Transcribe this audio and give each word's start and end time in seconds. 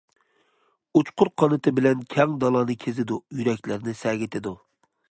ئۇچقۇر 0.99 1.31
قانىتى 1.43 1.75
بىلەن 1.81 2.01
كەڭ 2.15 2.35
دالانى 2.45 2.79
كېزىدۇ، 2.87 3.21
يۈرەكلەرنى 3.43 3.97
سەگىتىدۇ. 4.03 4.57